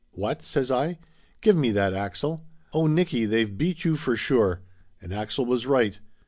"What?" 0.13 0.41
says 0.41 0.71
I. 0.71 0.97
"Give 1.41 1.55
me 1.55 1.69
that, 1.73 1.93
Axel! 1.93 2.43
Oh, 2.73 2.87
Nicky, 2.87 3.25
they've 3.27 3.55
beat 3.55 3.85
you 3.85 3.95
for 3.95 4.15
sure!" 4.15 4.63
And 4.99 5.13
Axel 5.13 5.45
was 5.45 5.67
right. 5.67 5.99